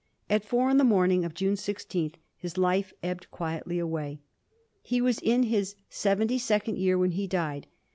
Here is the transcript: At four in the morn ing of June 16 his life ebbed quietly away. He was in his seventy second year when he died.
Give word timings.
At 0.31 0.43
four 0.43 0.71
in 0.71 0.77
the 0.77 0.83
morn 0.83 1.11
ing 1.11 1.25
of 1.25 1.35
June 1.35 1.55
16 1.55 2.13
his 2.35 2.57
life 2.57 2.91
ebbed 3.03 3.29
quietly 3.29 3.77
away. 3.77 4.17
He 4.81 4.99
was 4.99 5.19
in 5.19 5.43
his 5.43 5.75
seventy 5.91 6.39
second 6.39 6.79
year 6.79 6.97
when 6.97 7.11
he 7.11 7.27
died. 7.27 7.67